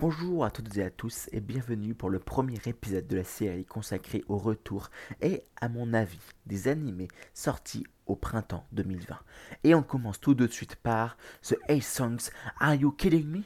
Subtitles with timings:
[0.00, 3.64] Bonjour à toutes et à tous et bienvenue pour le premier épisode de la série
[3.64, 4.90] consacrée au retour
[5.20, 9.16] et à mon avis des animés sortis au printemps 2020.
[9.64, 12.30] Et on commence tout de suite par The Eight Songs
[12.60, 13.42] Are You Kidding Me?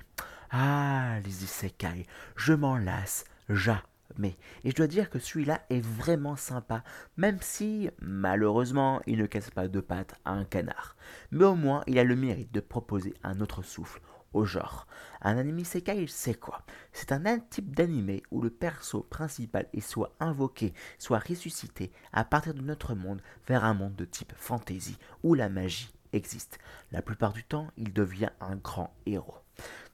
[0.50, 4.36] Ah, les isekai, je m'en lasse jamais.
[4.64, 6.84] Et je dois dire que celui-là est vraiment sympa,
[7.16, 10.96] même si malheureusement il ne casse pas deux pattes à un canard.
[11.30, 14.86] Mais au moins il a le mérite de proposer un autre souffle au genre.
[15.20, 16.62] Un anime isekai, c'est quoi
[16.92, 22.54] C'est un type d'anime où le perso principal est soit invoqué, soit ressuscité à partir
[22.54, 26.58] de notre monde vers un monde de type fantasy où la magie existe.
[26.90, 29.38] La plupart du temps, il devient un grand héros.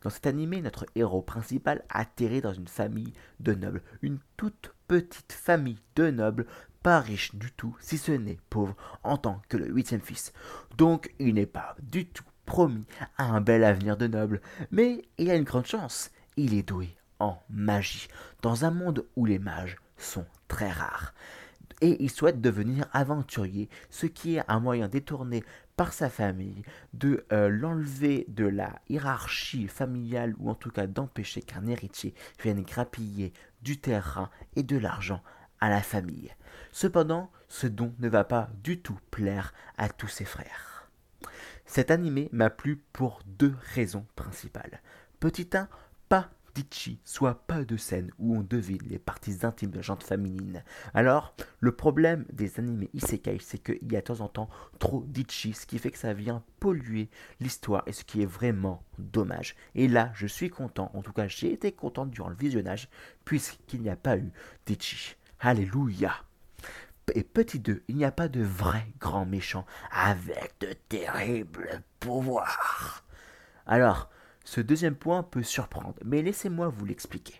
[0.02, 5.32] Dans cet animé, notre héros principal atterrit dans une famille de nobles, une toute petite
[5.32, 6.46] famille de nobles,
[6.82, 10.32] pas riche du tout, si ce n'est pauvre en tant que le huitième fils.
[10.76, 12.86] Donc il n'est pas du tout promis
[13.18, 16.96] à un bel avenir de noble, mais il a une grande chance, il est doué
[17.18, 18.08] en magie,
[18.40, 21.12] dans un monde où les mages sont très rares.
[21.82, 25.44] Et il souhaite devenir aventurier, ce qui est un moyen détourné
[25.76, 26.62] par sa famille
[26.94, 32.62] de euh, l'enlever de la hiérarchie familiale ou en tout cas d'empêcher qu'un héritier vienne
[32.62, 35.22] grappiller du terrain et de l'argent
[35.60, 36.32] à la famille.
[36.72, 40.78] Cependant, ce don ne va pas du tout plaire à tous ses frères.
[41.68, 44.80] Cet animé m'a plu pour deux raisons principales.
[45.20, 45.68] Petit 1,
[46.08, 50.64] pas d'Ichi, soit pas de scène où on devine les parties intimes de gente féminine.
[50.94, 55.04] Alors, le problème des animés isekai, c'est qu'il y a de temps en temps trop
[55.06, 59.54] d'Ichi, ce qui fait que ça vient polluer l'histoire et ce qui est vraiment dommage.
[59.74, 62.88] Et là, je suis content, en tout cas j'ai été content durant le visionnage,
[63.26, 64.32] puisqu'il n'y a pas eu
[64.64, 65.16] d'Ichi.
[65.38, 66.14] Alléluia
[67.14, 73.04] et petit 2, il n'y a pas de vrai grand méchant avec de terribles pouvoirs.
[73.66, 74.10] Alors,
[74.44, 77.34] ce deuxième point peut surprendre, mais laissez-moi vous l'expliquer.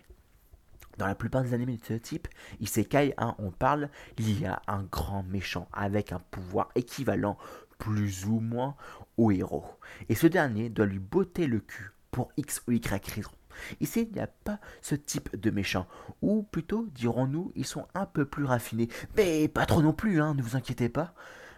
[0.97, 2.27] Dans la plupart des animés de ce type,
[2.59, 7.37] Isekai, hein, on parle, il y a un grand méchant avec un pouvoir équivalent
[7.77, 8.75] plus ou moins
[9.17, 9.65] au héros.
[10.09, 13.31] Et ce dernier doit lui botter le cul pour X ou Y raison.
[13.79, 15.87] Ici, il n'y a pas ce type de méchants,
[16.21, 20.33] ou plutôt, dirons-nous, ils sont un peu plus raffinés, mais pas trop non plus, hein,
[20.35, 21.13] ne vous inquiétez pas.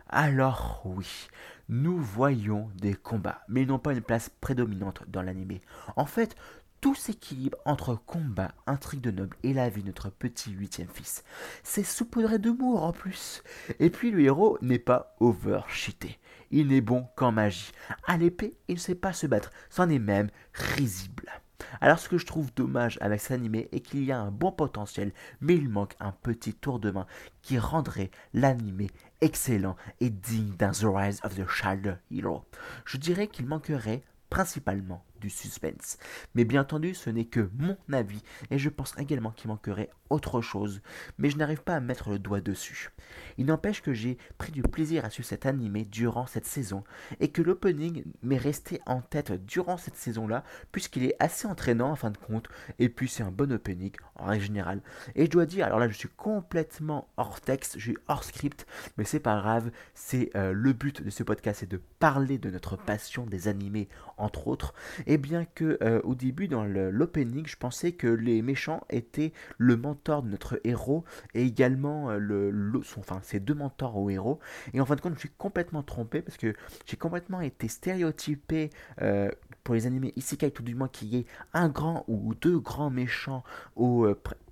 [0.08, 1.28] Alors oui,
[1.70, 5.62] nous voyons des combats, mais ils n'ont pas une place prédominante dans l'animé.
[5.96, 6.36] En fait,
[6.82, 11.24] tout s'équilibre entre combat, intrigue de noble et la vie de notre petit huitième fils.
[11.64, 13.44] C'est saupoudré d'humour en plus.
[13.80, 16.20] Et puis le héros n'est pas overcheaté.
[16.50, 17.72] Il n'est bon qu'en magie.
[18.06, 21.31] À l'épée, il ne sait pas se battre, c'en est même risible.
[21.80, 24.52] Alors ce que je trouve dommage avec cet animé est qu'il y a un bon
[24.52, 27.06] potentiel, mais il manque un petit tour de main
[27.42, 28.90] qui rendrait l'animé
[29.22, 32.44] excellent et digne d'un The Rise of the Child Hero.
[32.86, 35.98] Je dirais qu'il manquerait principalement du suspense.
[36.36, 40.42] Mais bien entendu, ce n'est que mon avis, et je pense également qu'il manquerait autre
[40.42, 40.82] chose,
[41.18, 42.90] mais je n'arrive pas à mettre le doigt dessus.
[43.38, 46.84] Il n'empêche que j'ai pris du plaisir à suivre cet animé durant cette saison,
[47.20, 51.96] et que l'opening m'est resté en tête durant cette saison-là, puisqu'il est assez entraînant en
[51.96, 52.50] fin de compte,
[52.80, 54.82] et puis c'est un bon opening en règle générale.
[55.16, 58.66] Et je dois dire, alors là je suis complètement hors texte, je suis hors script,
[58.98, 62.50] mais c'est pas grave, c'est euh, le but de ce podcast, c'est de parler de
[62.50, 64.74] notre passion des animés, entre autres,
[65.18, 70.24] bien que euh, au début dans l'opening, je pensais que les méchants étaient le mentor
[70.24, 74.40] de notre héros et également euh, le, enfin ces deux mentors au héros.
[74.74, 76.54] Et en fin de compte, je suis complètement trompé parce que
[76.86, 78.70] j'ai complètement été stéréotypé
[79.02, 79.30] euh,
[79.64, 82.90] pour les animés isekai, tout du moins qu'il y ait un grand ou deux grands
[82.90, 83.44] méchants
[83.76, 84.08] au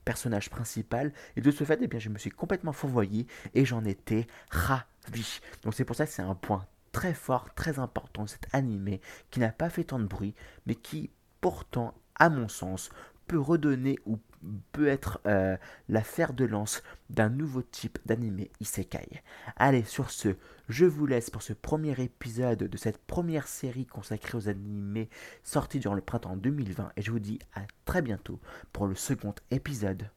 [0.05, 1.13] personnage principal.
[1.35, 5.39] Et de ce fait, eh bien, je me suis complètement fourvoyé et j'en étais ravi.
[5.63, 6.65] Donc c'est pour ça que c'est un point
[6.99, 8.99] très fort, très important cet animé
[9.31, 12.89] qui n'a pas fait tant de bruit, mais qui pourtant, à mon sens,
[13.25, 14.19] peut redonner ou
[14.73, 15.55] peut être euh,
[15.87, 19.23] la fer de lance d'un nouveau type d'animé isekai.
[19.55, 20.35] Allez, sur ce,
[20.67, 25.09] je vous laisse pour ce premier épisode de cette première série consacrée aux animés
[25.41, 28.41] sortis durant le printemps 2020 et je vous dis à très bientôt
[28.73, 30.05] pour le second épisode.